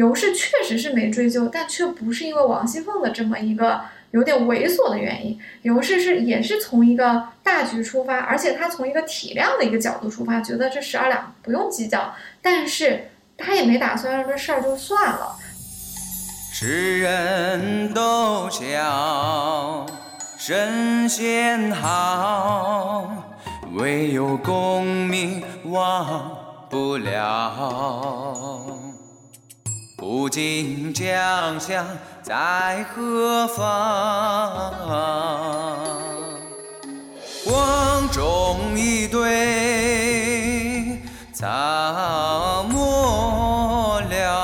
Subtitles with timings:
[0.00, 5.38] 尤氏确实是没追究，但却不是因为王熙凤的这么一个有点猥琐的原因。
[5.60, 15.36] 尤氏是也是从一个大局出发，而且他从一个体谅的一个角度出发，觉得这十二两不用计较，但是他也没打算让这事儿就算了。
[16.50, 19.84] 世人都笑
[20.38, 23.12] 神仙好，
[23.74, 26.38] 唯有功名忘
[26.70, 28.89] 不了。
[30.00, 31.86] 不尽将相
[32.22, 34.72] 在何方？
[37.44, 41.02] 光中一对
[41.34, 41.46] 草
[42.70, 44.38] 没了。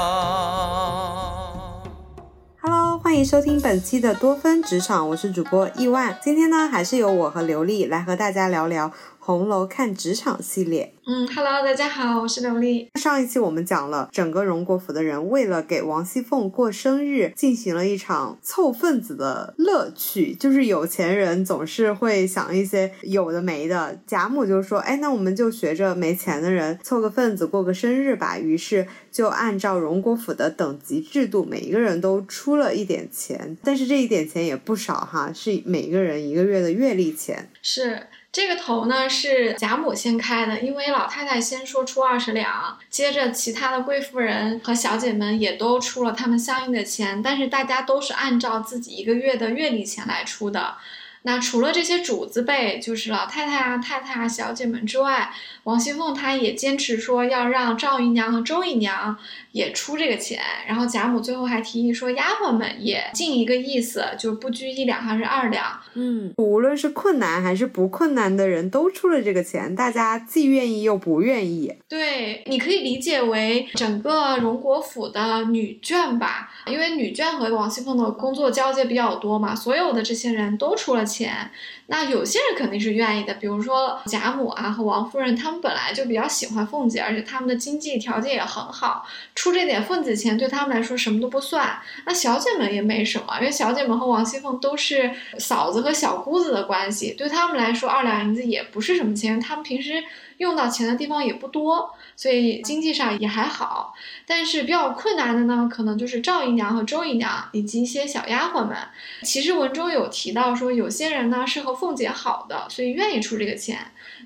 [2.60, 6.18] Hello，欢迎收听本期的多芬职场，我是主播亿万。
[6.22, 8.88] 今天呢，还是由我和刘丽来和大家聊聊
[9.26, 10.92] 《红楼看职场》系列。
[11.04, 12.88] 嗯，Hello，大家好，我是刘丽。
[12.94, 23.98] 上一期我们讲了整个荣国府的人为了给王熙凤过生日，进行了一场凑份子的乐趣，就是有钱人总是会想一些有的没的。
[24.06, 37.50] 贾母就说：“哎，那我们就学着没钱的人凑个份子过个生日吧。”于是就按照荣国府的等级制度，每一个人都出了一点钱，但是这一点钱也不少哈，是每个人一个月的月例钱。
[37.60, 38.06] 是
[38.36, 50.76] 这个头呢，是贾母先开的，因为老太太先说出二十两，接着其他的贵妇人和小姐们也都出了他们相应的钱，但是大家都是按照自己一个月的月例钱来出的。
[51.22, 55.32] 那除了这些主子辈，就是老太太啊、太太啊、小姐们之外，
[55.66, 59.16] 王熙凤她也坚持说要让赵姨娘和周姨娘
[59.50, 60.40] 也出这个钱。
[60.68, 65.64] 然后贾母最后还提议说，丫鬟们也尽一个意思，就是不拘一两还是二两。
[65.94, 71.74] 嗯，无论是困难还是不困难的人都出了这个钱，大家既愿意又不愿意。
[71.88, 81.50] 对，你可以理解为整个荣国府的女眷吧，因为女眷和王熙凤的工作交接比较多嘛，所有的这些人都出了钱。
[81.88, 91.80] 那有些人肯定是愿意的，比如说贾母啊和王夫人，他们本来就比较喜欢凤姐，而且他们的经济条件也很好，出这点份子钱对他们来说什么都不算。
[92.04, 100.02] 那小姐们也没什么，因为小姐们和王熙凤都是嫂子和小姑子的关系，对他们来说二两银子也不是什么钱，他们平时
[100.38, 103.94] 用到钱的地方也不多，所以经济上也还好。
[104.26, 108.76] 但是比较困难的呢，可能就是赵姨娘和周姨娘以及一些小丫鬟们。
[109.22, 113.78] 其实文中有提到说，有些人呢是和凤姐好的，所以愿意出这个钱；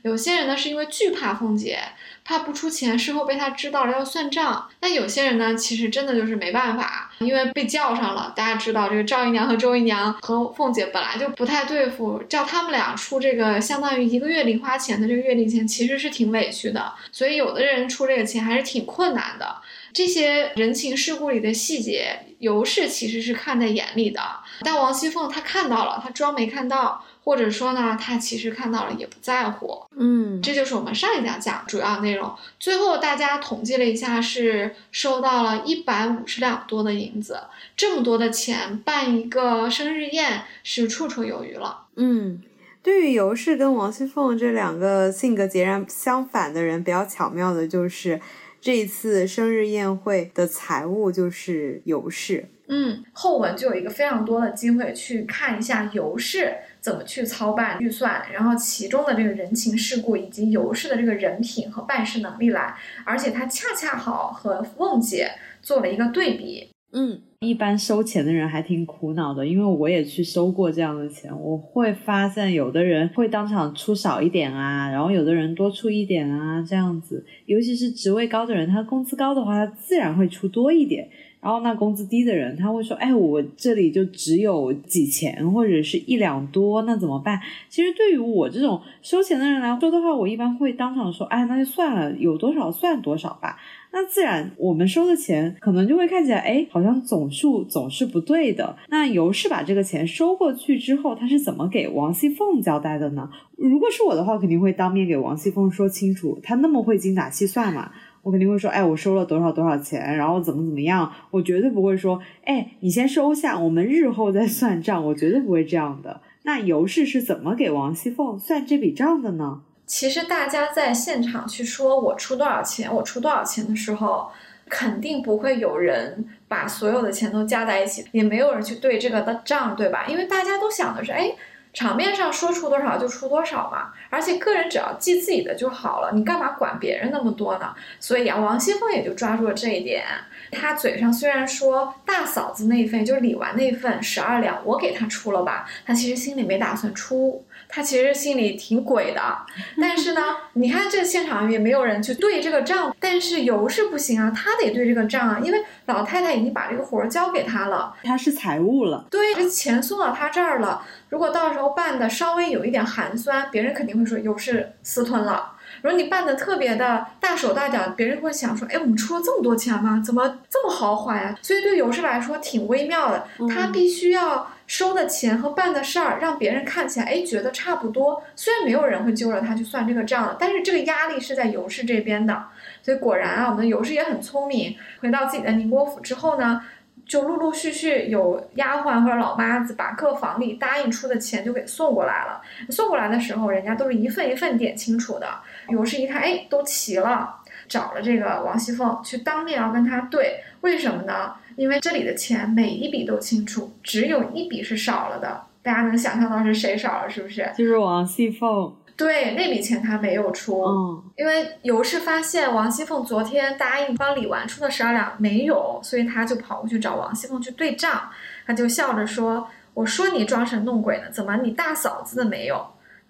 [0.03, 1.79] 有些人呢是因为惧怕凤姐，
[2.25, 4.69] 怕不出钱，事后被她知道了要算账。
[4.81, 8.33] 那有些人呢，其实真的就是没办法，因为被叫上了。
[8.35, 16.93] 大家知道，这个赵姨娘和周姨娘和凤姐本来就不太对付，叫他们俩出这个相当于一个月零花钱的这个月例钱，其实是挺委屈的。
[17.13, 19.57] 所以有的人出这个钱还是挺困难的。
[19.93, 24.21] 这些人情世故里的细节，尤氏其实是看在眼里的，
[24.61, 29.83] 但王熙凤她看到了，她装没看到，或者说呢，他其实看到了也不在乎。
[29.97, 32.35] 嗯，这就是我们上一讲讲主要内容。
[32.59, 37.41] 最后大家统计了一下，是收到了一百五十两多的银子，
[37.77, 41.87] 这么多的钱办一个生日宴是绰绰有余了。
[41.97, 42.43] 嗯。
[42.83, 48.21] 对于尤氏跟王熙凤这两个性格截然相反的人，比较巧妙的就是。
[48.61, 65.33] 这一次生日宴会的财务就是尤氏，嗯，后文就有一个非常多的机会去看一下尤氏怎么去操办预算，然后其中的这个人情世故以及尤氏的这个人品和办事能力来，而且他恰恰好和凤姐
[65.63, 66.69] 做了一个对比。
[66.93, 77.25] 嗯，一般收钱的人还挺苦恼的，因为我也去收过这样的钱，我会发现有的人会当场出少一点啊，然后有的人多出一点啊，这样子。
[77.47, 81.09] 尤其是职位高的人，他工资高的话，他自然会出多一点。
[81.41, 87.41] 然后那工资低的人，他会说：“哎，我这里就只有几钱或者是一两多，那怎么办？”
[87.71, 93.57] 其实对于我这种收钱的人来说的话，我一般会当场说：“哎，那就算了，有多少算多少吧。”
[93.93, 98.77] 那自然我们收的钱可能就会看起来，哎，好像总数总是不对的。
[98.89, 103.29] 那尤氏把这个钱收过去之后，他是怎么给王熙凤交代的呢？
[103.57, 106.39] 如果是我的话，肯定会当面给王熙凤说清楚。
[106.41, 107.91] 他那么会精打细算嘛，
[108.23, 111.11] 我肯定会说，哎，我收了多少多少钱，然后怎么怎么样。
[111.31, 115.07] 我绝对不会说，哎，你先收下，我们日后再算账。
[115.07, 116.21] 我绝对不会这样的。
[116.43, 119.63] 那尤氏是怎么给王熙凤算这笔账的呢？
[119.87, 124.29] 其实大家在现场去说我出多少钱，我出多少钱的时候，
[124.69, 130.07] 肯定不会有人把所有的钱都加在一起，也没有人去对这个的账，对吧？
[130.07, 131.33] 因为大家都想的是，哎，
[131.73, 137.75] 场面上说出多少就出多少嘛，而且个人只要记自己的就好了，你干嘛管别人那么多呢？
[137.99, 140.05] 所以啊，王熙凤也就抓住了这一点。
[140.51, 147.45] 她嘴上虽然说大嫂子那一份，就是李纨那份十二两，我给她出了吧，她其实心里没打算出。
[147.73, 149.23] 他其实心里挺鬼的，
[149.81, 150.21] 但是呢，
[150.55, 170.03] 你看这现场也没有人去对这个账，但是尤氏不行啊，他得对这个账啊，因为老太太已经把这个活儿交给他了，他是财务了，对，这钱送到他这儿了，如果到时候办的稍微有一点寒酸，别人肯定会说尤氏私吞了；如果你办的特别的大手大脚，别人会想说，哎，我们出了这么多钱吗？
[170.03, 171.37] 怎么这么豪华呀？
[171.43, 174.51] 所以对游氏来说挺微妙的，他必须要。
[174.71, 178.23] 收的钱和办的事儿，让别人看起来哎觉得差不多。
[178.37, 182.45] 虽然没有人会揪着他去算这个账，但是这个压力是在游氏这边的。
[182.81, 184.77] 所以果然啊，我们的尤氏也很聪明。
[185.01, 186.63] 回到自己的宁波府之后呢，
[187.11, 192.41] 就陆陆续续有丫鬟或者老妈子把各房里答应出的钱就给送过来了。
[192.71, 195.27] 送过来的时候，人家都是一份一份点清楚的。
[195.71, 197.35] 尤氏一看，哎，都齐了，
[197.69, 200.39] 找了这个王熙凤去当面要跟他对。
[200.61, 201.35] 为什么呢？
[201.57, 205.43] 因为这里的钱每一笔都清楚，只有一笔是少了的。
[205.63, 207.51] 大家能想象到是谁少了，是不是？
[207.59, 208.73] 就是王熙凤。
[209.05, 210.63] 对，那笔钱他没有出。
[210.63, 211.03] 嗯。
[211.17, 218.11] 因为尤氏发现王熙凤昨天答应帮李纨出的十二两没有，所以他就跑过去找王熙凤去对账。
[218.47, 222.67] 他就笑着说：“我说你装神弄鬼呢，怎么你大嫂子的没有？”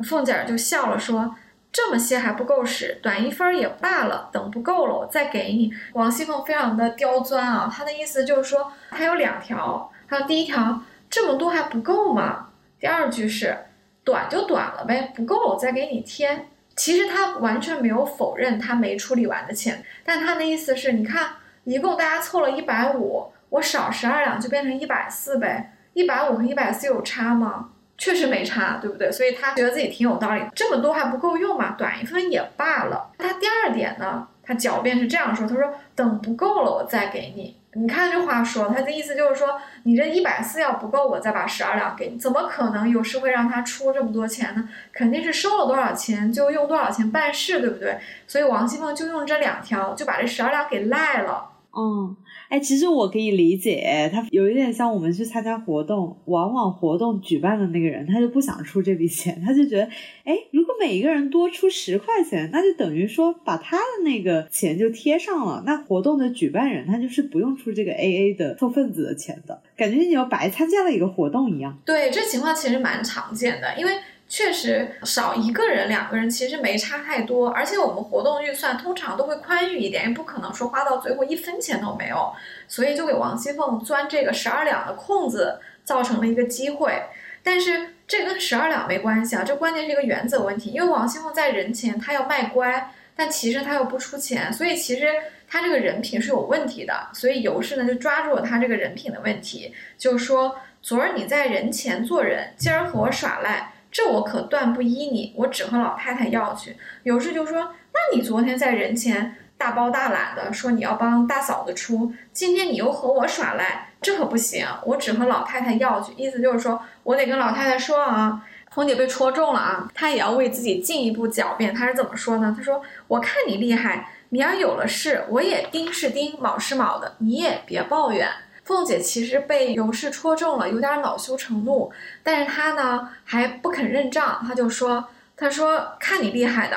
[0.07, 1.35] 凤姐儿就笑了说。
[1.73, 4.29] 这么些还不够使，短一分也罢了。
[4.33, 5.73] 等不够了，我再给你。
[5.93, 9.89] 王熙凤非常的刁钻啊，她的意思就是说，她有两条。
[10.09, 12.49] 她说第一条，这么多还不够吗？
[12.81, 13.57] 第二句是，
[14.05, 16.49] 短就短了呗，不够我再给你添。
[16.77, 21.31] 其实他完全没有否认他没处理完的钱，但他的意思是，你看，
[21.65, 27.71] 一共大家凑了一百五，我少十二两就变成一百四呗，一百五和一百四有差吗？
[27.99, 29.13] 确实没差，对不对？
[29.13, 30.43] 所以他觉得自己挺有道理。
[30.55, 31.75] 这么多还不够用嘛？
[31.77, 33.11] 短一分也罢了。
[33.19, 42.19] 他第二点呢，他狡辩是这样说：“他说等不够了，我再给你。”你看这话说，他的意思就是说，你这一百四要不够，我再把十二两给你。
[42.19, 44.69] 怎么可能有事会让他出这么多钱呢？
[44.93, 47.99] 肯定是收了多少钱就用多少钱办事，对不对？
[48.27, 51.50] 所以王熙凤就用这两条，就把这十二两给赖了。
[51.77, 52.17] 嗯。
[52.49, 59.85] 哎，其实我可以理解，他有一点像我们去参加活动，往往活动举办的那个人，他就不想出这笔钱，他就觉得，
[60.25, 71.79] 哎，如果每一个人多出十块钱，那就等于说把他的那个钱就贴上了，那活动的举办人他就是不用出这个 A A 的凑份子的钱的，感觉你要白参加了一个活动一样。
[71.85, 73.93] 对，这情况其实蛮常见的，因为。
[74.31, 82.33] 确实少一个人、两个人其实没差太多，而且我们活动预算通常都会宽裕一点，也不可能说花到最后一分钱都没有，
[82.69, 87.03] 所以就给王熙凤钻这个十二两的空子造成了一个机会。
[87.43, 95.07] 但是这跟十二两没关系啊，这关键是一个原则问题，因为王熙凤在人前她要卖乖，但其实她又不出钱，所以其实
[95.49, 96.95] 她这个人品是有问题的。
[97.13, 103.73] 所以尤氏呢就抓住了她这个人品的问题，就说昨儿你在人前做人，今儿和我耍赖。
[103.91, 106.77] 这我可断不依你，我只和老太太要去。
[107.03, 116.13] 有事就说，那你昨天在人前大包大揽的说你要帮大嫂子出，今天你又和我耍赖，这可不行，我只和老太太要去。
[116.17, 121.75] 意思就是说我得跟老太太说啊，红姐被戳中了啊，她也要为自己进一步狡辩。
[121.75, 122.55] 她是怎么说呢？
[122.57, 128.29] 她说，我看你厉害，你要有了事，我也丁是丁，卯是卯的，你也别抱怨。
[128.71, 131.91] 凤姐其实被尤氏戳中了，有点恼羞成怒，
[132.23, 136.77] 但是她呢还不肯认账，她就说：“她说看你厉害的，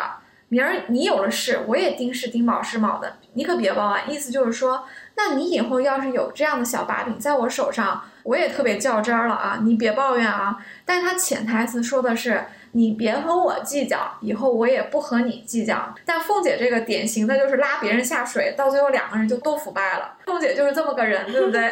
[0.50, 4.86] 明儿你有了事，我也丁是丁，卯是卯的，你可别报案。”意思就是说，
[5.16, 10.58] 那你以后要是有这样的小把柄在我手上，我也特别较真儿了啊，你别抱怨啊。
[10.86, 12.44] 但是她潜台词说的是。
[12.76, 15.94] 你别和我计较，以后我也不和你计较。
[16.06, 20.18] 但凤姐这个典型的就是拉别人下水，到最后两个人就都腐败了。
[20.26, 21.72] 凤姐就是这么个人，对不对？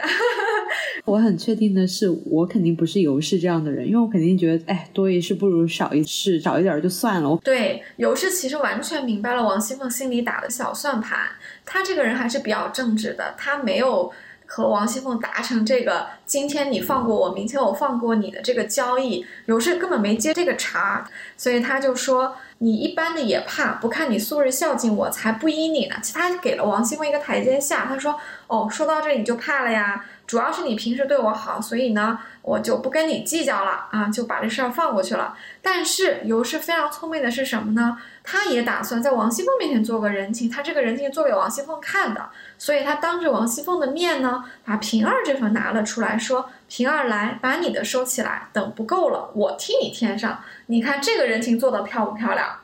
[1.05, 7.39] 我很确定的是，我肯定不是尤氏这样的人，因为我肯定觉得，哎，多一事不如少一事，少一点就算了。
[7.43, 11.19] 对，尤氏其实完全明白了王熙凤心里打的小算盘，
[11.65, 14.11] 她这个人还是比较正直的，她没有。
[14.53, 21.05] 和王熙凤达成这个今天你放过我，明天我放过你的这个交易，尤氏根本没接这个茬，
[21.37, 25.95] 所以他就说你一般的也怕，不看你素日孝敬，我才不依你呢。
[26.03, 35.37] 其他给了王熙凤一个台阶下，他说哦，说到这你就怕了呀，主要是你平时对我好，所以呢我就不跟你计较了啊，就把这事儿放过去了。
[35.61, 37.97] 但是尤氏非常聪明的是什么呢？
[38.21, 42.29] 他也打算在王熙凤面前做个人情，他这个人情做给王熙凤看的。
[42.61, 50.43] 所以他当着王熙凤的面呢，把平儿这份拿了出来，说：“平儿来，把你的收起来，等不够了，我替你添上。
[50.67, 52.59] 你看这个人情做得漂不漂亮？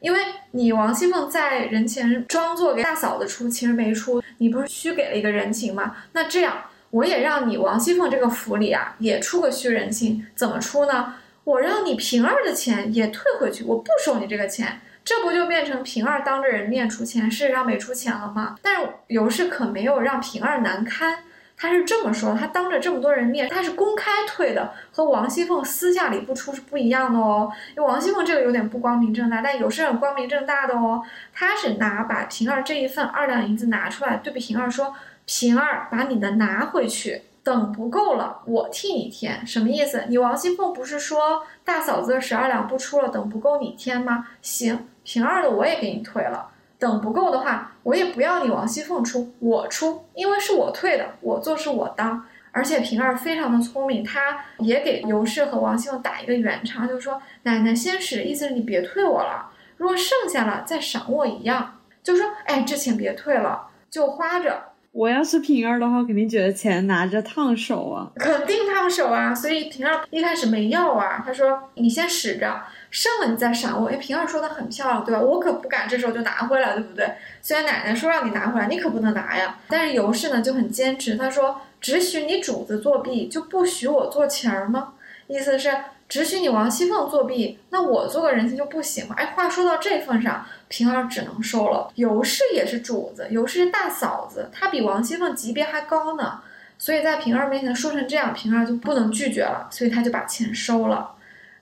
[0.00, 5.96] 因为你王熙凤在人前装作给大嫂子出，其实没出，你不是虚给了一个人情吗？
[6.12, 11.14] 那这样，我也让你王熙凤这个府里啊，也出个虚人情，怎么出呢？
[11.44, 18.56] 我让你平儿的钱也退回去，我不收你这个钱。”这不就变成平儿当着人面出钱，事实上没出钱了吗？
[18.60, 21.20] 但是尤氏可没有让平儿难堪，
[21.56, 27.50] 他是这么说：他当着这么多人面，他是公开退的，和王熙凤私下里不出是不一样的哦。
[27.74, 31.02] 因为王熙凤这个有点不光明正大，但尤氏很光明正大的哦。
[31.32, 40.04] 他是拿把平儿这一份二两银子拿出来，对比平儿说：“平儿，把你的拿回去。”等不够了，我替你添，什么意思？
[40.10, 44.28] 你王熙凤不是说大嫂子的十二两不出了，等不够你添吗？
[44.42, 46.50] 行，平儿的我也给你退了。
[46.78, 52.22] 等不够的话，我也不要你王熙凤出，我出，因为是我退的，我做是我当。
[52.52, 64.67] 而且平儿非常的聪明，她也给尤氏和王熙凤打一个圆场，就说奶奶先使，意思是你别退我了，如果剩下了再赏我一样，就说哎，这钱别退了，就花着。
[64.90, 69.34] 我要是平儿的话，肯定觉得钱拿着烫手啊，肯定烫手啊。
[69.34, 73.88] 所以平儿一开始没要啊，他说你先使着，剩了你再赏我。
[73.88, 75.20] 哎，平儿说的很漂亮，对吧？
[75.20, 77.08] 我可不敢这时候就拿回来，对不对？
[77.42, 79.58] 虽然奶奶说让你拿回来，你可不能拿呀。
[79.68, 84.94] 但是尤氏呢就很坚持，他说只许你主子作弊，就不许我做钱儿吗？
[85.28, 85.70] 意思是。
[86.08, 89.14] 只许你王熙凤作弊，那我做个人情就不行吗？
[89.18, 91.90] 哎，话说到这份上，平儿只能收了。
[91.96, 96.40] 尤氏也是主子，尤氏是大嫂子，她比王熙凤级别还高呢。
[96.78, 101.10] 所以在平儿面前说成这样，平儿就不能拒绝了，所以她就把钱收了。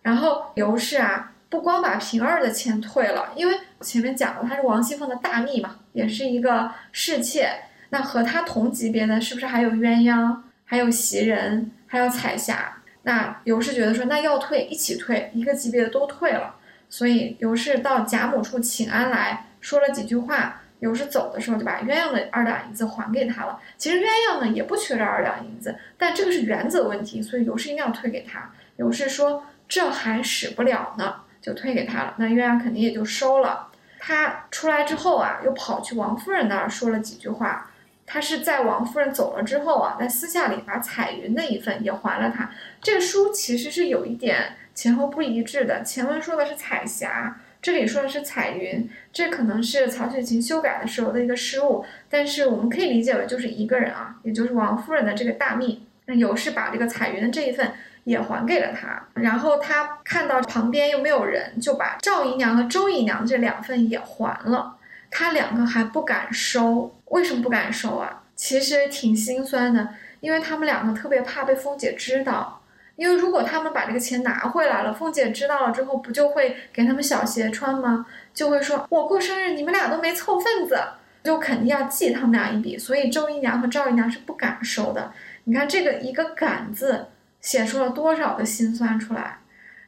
[0.03, 7.51] 然后尤氏啊，不光把平儿的钱退了，因为前面讲了，她是王熙凤的大秘嘛，也是一个侍妾。
[7.91, 12.73] 那和她同级别的是不是还有鸳鸯，还有袭人，还有彩霞？
[13.07, 16.57] 那尤氏觉得说，那要退一起退，一个级别的都退了，
[16.89, 20.63] 所以尤氏到贾母处请安来说了几句话。
[20.81, 23.61] 尤氏走的时候就把鸳鸯的二两银子还给他了。
[23.79, 28.51] 其实鸳鸯呢也不缺这二两银子，但这个是原则问题，所以尤氏一定要退给他。
[28.77, 32.15] 尤氏说这还使不了呢，就退给他了。
[32.19, 33.69] 那鸳鸯肯定也就收了。
[34.01, 37.71] 他出来之后啊，又跑去王夫人那儿说了几句话。
[38.07, 42.51] 他是在王夫人走了之后啊，在私下里把彩云的一份也还了他。
[42.81, 51.85] 这个书其实是有一点前后不一致的，前文说的是彩霞，这里说的是彩云，这可能是曹雪芹修改的时候的一个失误。
[52.09, 55.85] 但是我们可以理解为就是一个人啊，也就是王夫人的这个大秘。
[56.05, 57.73] 那尤氏把这个彩云的这一份
[58.05, 64.77] 也还给了他，然后他看到旁边又没有人，就把赵姨娘和周姨娘这两份也还了。
[65.11, 66.93] 他两个还不敢收。
[67.07, 68.23] 为什么不敢收啊？
[68.35, 69.89] 其实挺心酸的，
[70.21, 72.63] 因为他们两个特别怕被凤姐知道。
[72.97, 78.07] 因为如果他们把这个钱拿回来了，凤姐知道了之后，不就会给他们小鞋穿吗？
[78.33, 80.79] 就会说我过生日，你们俩都没凑份子，
[81.23, 82.79] 就肯定要记他们俩一笔。
[82.79, 85.13] 所以周姨娘和赵姨娘是不敢收的。
[85.45, 87.09] 你看这个一个“敢”字，
[87.43, 89.41] 写出了多少的心酸出来。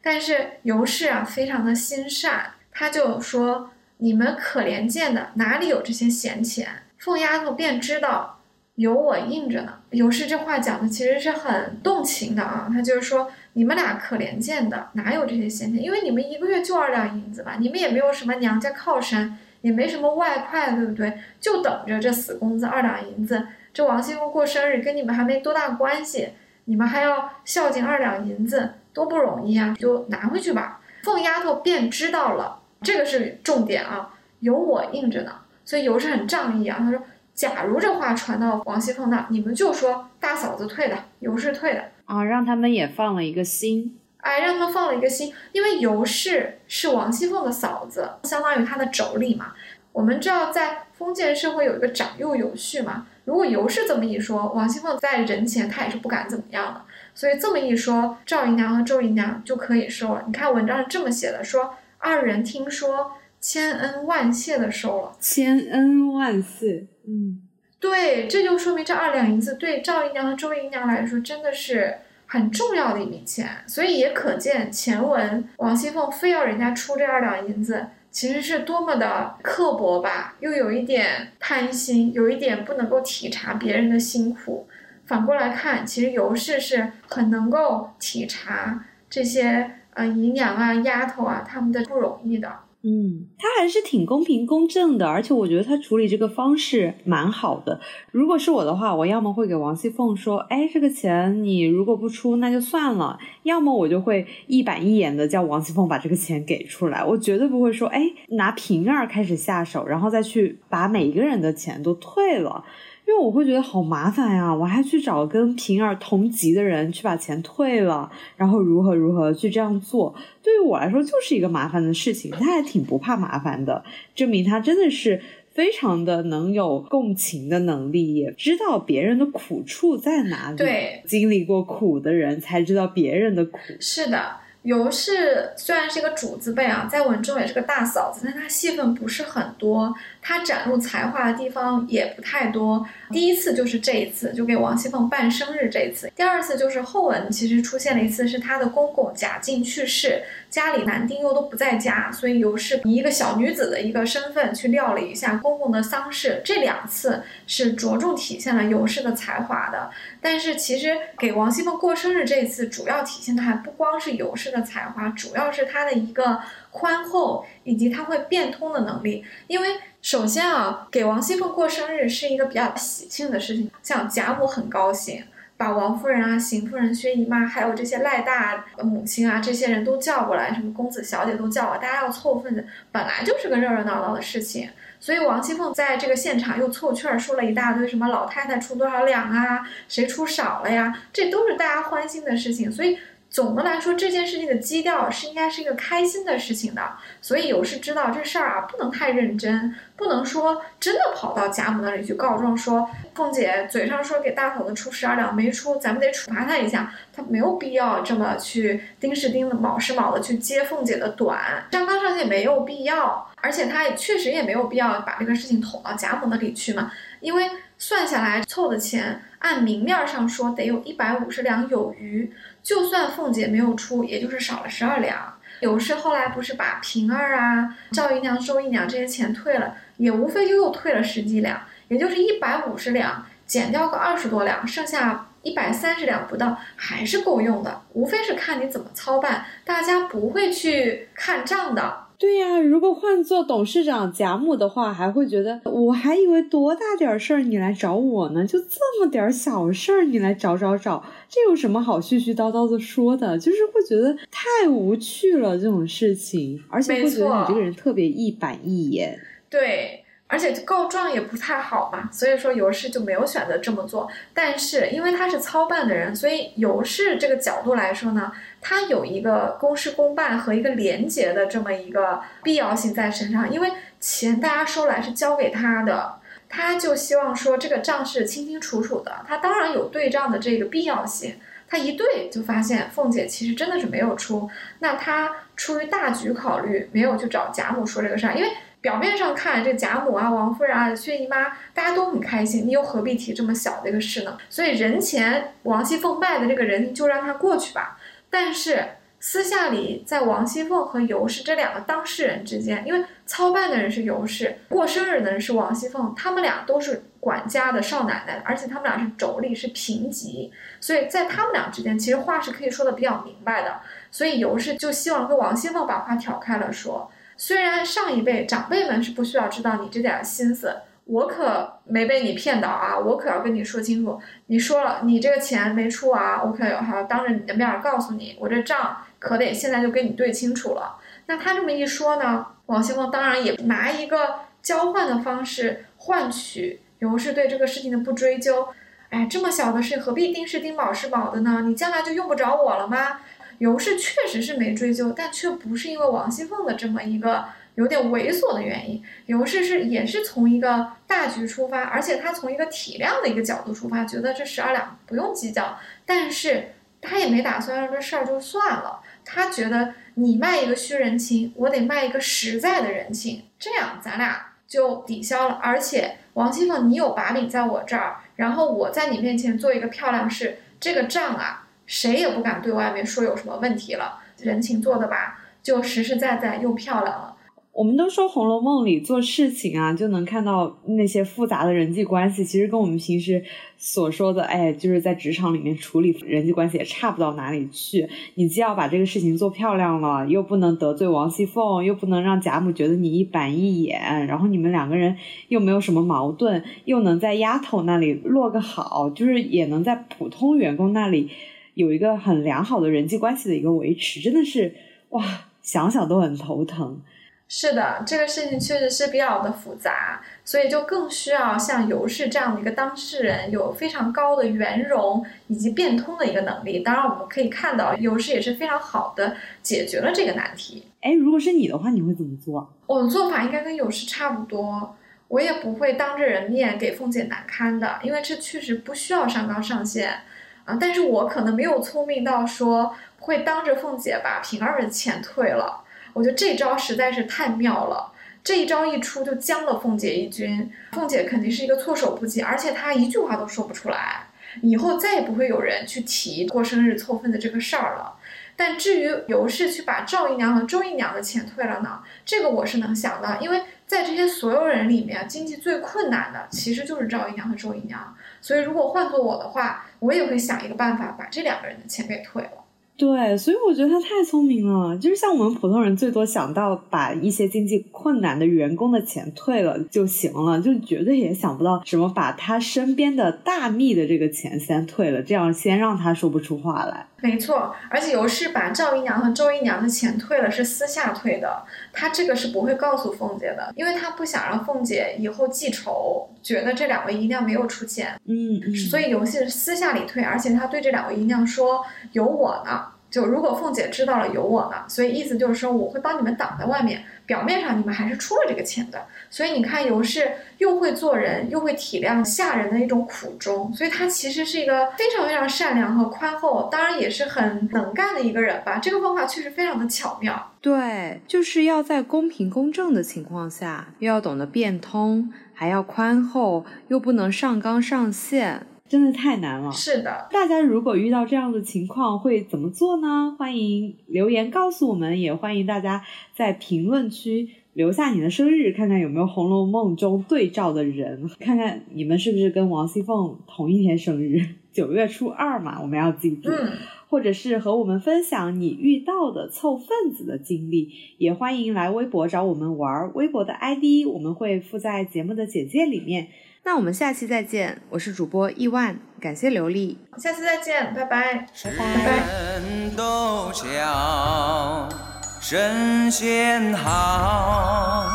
[0.02, 8.40] 但是尤氏啊，非常的心善，他就说：“你们可怜见的，哪里有这些闲钱？”凤丫头便知道
[8.74, 9.74] 有我应着呢。
[9.90, 15.82] 尤氏这话讲的其实是很动情的啊，他就是说你们俩可怜见的，哪有这些闲钱？
[15.82, 21.18] 因为你们一个月就二两银子吧，你们也没有什么娘家靠山，也没什么外快，对不对？
[21.40, 23.46] 就等着这死工资二两银子。
[23.72, 26.30] 这王熙凤过生日跟你们还没多大关系，
[26.64, 29.74] 你们还要孝敬二两银子，多不容易啊！
[29.78, 30.80] 就拿回去吧。
[31.02, 35.32] 凤丫头便知道了，这个是重点啊，有我应着呢。
[35.68, 36.98] 所以尤氏很仗义啊，他说
[37.34, 49.52] ：“假如这话传到王熙凤那，你们就说大嫂子退的，尤氏退的啊，让他们也放了一个心，哎，让他们放了一个心，因为尤氏是王熙凤的嫂子，相当于她的妯娌嘛。
[49.92, 56.80] 我们知道在封建社会有一个长幼有序嘛，如果尤氏这么一说，王熙凤在人前她也是不敢怎么样的，
[57.14, 60.24] 所以这么一说，赵姨娘和周姨娘就可以说了。
[60.26, 67.40] 你看文章是这么写的，说二人听说。”千恩万谢的收了，千恩万谢，嗯，
[67.78, 84.66] 对，这就说明这二两银子对赵姨娘和周姨娘来说真的是很重要的一笔钱，所以也可见前文王熙凤非要人家出这二两银子，其实是多么的刻薄吧，又有一点贪心，有一点不能够体察别人的辛苦。
[85.06, 92.52] 反过来看，其实尤氏是很能够体察这些呃姨娘啊、丫头啊他们的不容易的。
[92.82, 97.80] 嗯，他还是挺公平公正的，而且我觉得他处理这个方式蛮好的。
[98.12, 112.64] 如果是我的话，我要么会给王熙凤说：“哎，这个钱你如果不出，那就算了。”要么我就会一板一眼的叫王熙凤把这个钱给出来，我绝对不会说：“哎，拿平儿开始下手，然后再去把每一个人的钱都退了。”
[113.08, 122.30] 因为我会觉得好麻烦呀，我还去找跟平儿同级的人去把钱退了，然后如何如何去这样做，对于我来说就是一个麻烦的事情。
[122.30, 123.82] 他还挺不怕麻烦的，
[124.14, 130.58] 证明他真的是非常的能有共情的能力，也知道别人的苦处在哪里。
[130.58, 133.58] 对，经历过苦的人才知道别人的苦。
[133.80, 134.36] 是的。
[134.64, 142.86] 尤氏虽然是一个主字辈啊，在文中也是个大嫂子，但她戏份不是很多，她展露才华的地方也不太多。
[143.10, 146.12] 第一次就是这一次，就给王熙凤办生日这一次。
[146.14, 156.42] 第二次就是后文其实出现了一次，是她的公公贾敬去世，家里男丁又都不在家，所以尤氏以一个小女子的一个身份去料理一下公公的丧事。
[156.44, 159.90] 这两次是着重体现了尤氏的才华的。
[160.20, 169.24] 但是其实给王熙凤过生日这一次，主要体现的还不光是尤氏的才华，主要是她的一个宽厚以及他会变通的能力。
[169.46, 169.68] 因为
[170.00, 175.24] 首先啊，给王熙凤过生日是一个比较喜庆的事情，像贾母很高兴，
[175.56, 184.70] 把王夫人啊、邢夫人、薛姨妈，还有这些赖大母亲啊这些人都叫过来，什么公子小姐都叫啊，大家要凑份子，本来就是个热热闹闹的事情。
[185.00, 192.70] 所以王熙凤在这个现场又凑趣儿说了一大堆，什么老太太出多少两啊，谁出少了呀，这都是大家欢心的事情。
[192.70, 192.98] 所以
[193.30, 196.96] 总的来说，这件事情的基调是应该是一个开心的事情的。
[197.20, 206.92] 所以有事知道这事儿啊，不能太认真，不能说真的跑到贾母那里去告状，说凤姐嘴上说给大嫂子出十二两没出，咱们得处罚她一下。
[207.12, 213.26] 她没有必要这么去盯是盯的，卯是卯的去揭凤姐的短，上纲上线没有必要。
[213.40, 222.32] 而且他也确实也没有必要把这个事情捅到贾母那里去嘛，因为算下来凑的钱，按明面上说得有一百五十两有余，
[222.68, 225.32] 就算凤姐没有出，也就是少了十二两。
[225.60, 237.80] 尤氏后来不是把平儿啊、赵姨娘、周姨娘这些钱退了，也无非就又退了十几两，也就是一百五十两减掉个二十多两，剩下一百三十两不到，还是够用的。
[237.94, 242.07] 无非是看你怎么操办，大家不会去看账的。
[242.18, 253.38] 对呀，如果换做董事长贾母的话，还会觉得我还以为多大点事儿你来找我呢，就这么点小事儿你来找找找，这有什么好絮絮叨叨的说的？
[253.38, 259.16] 就是会觉得太无趣了这种事情，而且会觉得你这个人特别一板一眼。
[259.48, 260.04] 对。
[260.28, 264.08] 而且告状也不太好嘛，所以说尤氏就没有选择这么做。
[264.34, 273.50] 但是因为他是操办的人，所以尤氏这个角度来说呢，他有一个公事公办和一个廉洁的这么一个必要性在身上。
[273.50, 279.24] 因为钱大家收来是交给他的，他就希望说这个账是清清楚楚的。
[279.26, 281.36] 他当然有对账的这个必要性。
[281.70, 288.48] 他一对就发现凤姐其实真的是没有出，那他出于大局考虑，没有去找贾母说这个事儿，因为。
[288.80, 294.38] 表面上看，这贾母啊、王夫人啊、薛姨妈，大家都很开心，你又何必提这么小的一个事呢？
[294.48, 297.98] 所以人前王熙凤拜的这个人就让他过去吧。
[298.30, 298.84] 但是
[299.18, 313.80] 私下里，在王熙凤和尤氏这两个当事人之间，因为操办的人是尤氏，过生日的人是王熙凤，他们俩都是管家的少奶奶，而且他们俩是妯娌，是平级，所以在他们俩之间，其实话是可以说的比较明白的。
[314.10, 317.10] 所以尤氏就希望跟王熙凤把话挑开了说。
[317.36, 322.98] 虽然上一辈长辈们是不需要知道你这点心思，我可没被你骗倒啊！
[322.98, 330.96] 我可要跟你说清楚，你说了你这个钱没出啊，我可还要当着你的面告诉你，我这账可得现在就跟你对清楚了。
[331.26, 338.68] 那他这么一说呢，王熙凤当然也拿一个交换的方式换取尤氏对这个事情的不追究。
[339.10, 341.62] 哎，这么小的事何必丁是丁卯是卯的呢？
[341.64, 343.20] 你将来就用不着我了吗？
[343.58, 347.44] 尤氏确实是没追究，但却不是因为王熙凤的这么一个
[347.74, 349.02] 有点猥琐的原因。
[349.26, 355.78] 尤氏是也是从一个大局出发，而且他从一个体谅的一个角度出发，觉得这十二两不用计较。
[356.06, 365.58] 但是他也没打算让这事儿就算了，他觉得你卖一个虚人情，我得卖一个实在的人情，这样咱俩就抵消了。
[365.62, 371.64] 而且王熙凤，你有把柄在我这儿，然后我在你面前做一个漂亮事，这个账啊。
[371.88, 377.34] 谁也不敢对外面说有什么问题了，人情做的吧，就实实在在又漂亮了。
[377.72, 383.40] 我们都说《红楼梦》里做事情啊，就能看到那些复杂的人际关系，其实跟我们平时
[383.76, 388.08] 所说的，哎，就是在职场里面处理人际关系也差不到哪里去。
[388.34, 401.30] 你既要把这个事情做漂亮了，又不能得罪王熙凤，又不能让贾母觉得你一板一眼，然后你们两个人又没有什么矛盾，又能在丫头那里落个好，就是也能在普通员工那里
[401.78, 404.74] 有一个很良好的人际关系的一个维持，真的是
[405.10, 405.24] 哇，
[405.62, 407.00] 想想都很头疼。
[407.46, 416.80] 是的，这个事情确实是比较的复杂，所以就更需要像尤氏这样的一个当事人，有非常高的圆融以及变通的一个能力。
[416.80, 420.82] 当然，我们可以看到尤氏也是非常好的解决了这个难题。
[421.00, 422.74] 哎，如果是你的话，你会怎么做？
[422.88, 424.96] 我的做法应该跟尤氏差不多，
[425.28, 430.22] 我也不会当着人面给凤姐难堪的，因为这确实不需要上纲上线
[430.68, 430.76] 啊。
[430.80, 435.82] 但是我可能没有聪明到说会当着凤姐把平儿的钱退了。
[436.12, 444.26] 我觉得这招实在是太妙了，这一招一出就将了凤姐一军，凤姐肯定是一个措手不及，而且她一句话都说不出来，
[444.62, 448.14] 以后再也不会有人去提过生日凑份子这个事儿了。
[448.56, 458.16] 但至于尤氏去把赵姨娘和周姨娘的钱退了呢，这个我是能想到，因为在这些所有人里面，经济最困难的其实就是赵姨娘和周姨娘，
[458.48, 462.64] 所以如果换做我的话，我也会想一个办法把这两个人的钱给退了。
[462.96, 464.96] 对，所以我觉得他太聪明了。
[464.96, 477.06] 就是像我们普通人，最多想到把一些经济困难的员工的钱退了就行了，就绝对也想不到什么把他身边的大秘的这个钱先退了，这样先让他说不出话来。
[477.20, 488.18] 没错，而且尤氏把赵姨娘和周姨娘的钱退了，是私下退的，他这个是不会告诉凤姐的，因为他不想让凤姐以后记仇，觉得这两位姨娘没有出钱。
[488.24, 492.86] 嗯嗯，所以游戏是私下里退，而且他对这两位姨娘说有我呢。
[493.10, 499.06] 就如果凤姐知道了有我呢，所以意思就是说我会帮你们挡在外面，表面上你们还是出了这个钱的。
[499.30, 508.78] 所以你看尤氏又会做人，又会体谅下人的一种苦衷，所以她其实是一个非常非常善良和宽厚，当然也是很能干的一个人吧。
[508.78, 510.52] 这个方法确实非常的巧妙。
[510.60, 518.66] 对，就是要在公平公正的情况下，又要懂得变通，还要宽厚，又不能上纲上线。
[518.88, 519.70] 真的太难了。
[519.70, 523.36] 是的，大家如果遇到这样的情况会怎么做呢？
[523.38, 526.02] 欢迎留言告诉我们，也欢迎大家
[526.34, 536.50] 在评论区留下你的生日，看看有没有《红楼梦》中对照的人，看看你们是不是跟王熙凤同一天生日，九月初二嘛，我们要记住。
[536.50, 536.72] 嗯，
[537.08, 546.26] 或者是和我们分享你遇到的凑份子的经历，也欢迎来微博找我们玩，微博的 ID 我们会附在节目的简介里面。
[546.64, 552.58] 那我们下期再见，我是主播亿万，感谢刘丽，下次再见，拜拜，拜拜。
[552.58, 555.07] 人都笑
[555.40, 558.06] 神仙好，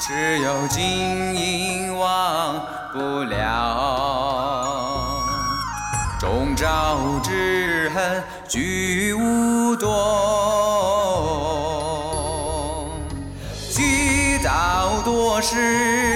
[0.00, 0.80] 只有金
[1.34, 5.18] 银忘不了。
[6.18, 9.90] 中招之恨俱无多，
[13.68, 16.11] 积道多时。